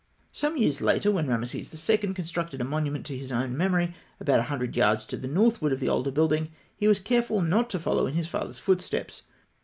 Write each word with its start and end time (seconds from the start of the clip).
Some 0.31 0.57
years 0.57 0.81
later, 0.81 1.11
when 1.11 1.27
Rameses 1.27 1.87
II. 1.89 1.97
constructed 2.15 2.59
a 2.59 2.63
monument 2.63 3.05
to 3.05 3.15
his 3.15 3.31
own 3.31 3.55
memory, 3.55 3.93
about 4.19 4.39
a 4.39 4.49
hundred 4.49 4.75
yards 4.75 5.05
to 5.05 5.15
the 5.15 5.27
northward 5.27 5.71
of 5.73 5.79
the 5.79 5.89
older 5.89 6.09
building, 6.09 6.49
he 6.75 6.87
was 6.87 6.99
careful 6.99 7.39
not 7.43 7.69
to 7.69 7.77
follow 7.77 8.07
in 8.07 8.15
his 8.15 8.27
father's 8.27 8.57
footsteps. 8.57 9.21